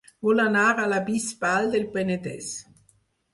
[0.27, 2.49] Vull anar a La Bisbal del Penedès